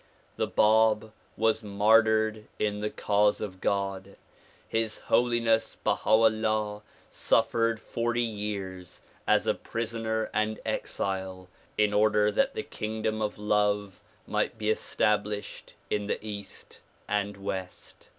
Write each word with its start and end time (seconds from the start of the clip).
The 0.35 0.47
Bab 0.47 1.11
Avas 1.37 1.61
martyred 1.61 2.47
in 2.57 2.79
the 2.81 2.89
cause 2.89 3.39
of 3.39 3.61
God. 3.61 4.15
His 4.67 5.01
Holiness 5.01 5.77
Baiia 5.85 6.07
'Ullah 6.07 6.81
suffered 7.11 7.79
forty 7.79 8.23
years 8.23 9.03
as 9.27 9.45
a 9.45 9.53
prisoner 9.53 10.31
and 10.33 10.59
exile 10.65 11.49
in 11.77 11.93
order 11.93 12.31
that 12.31 12.55
the 12.55 12.63
kingdom 12.63 13.21
of 13.21 13.37
love 13.37 14.01
might 14.25 14.57
be 14.57 14.71
established 14.71 15.75
in 15.91 16.07
the 16.07 16.17
east 16.25 16.79
and 17.07 17.37
west. 17.37 18.07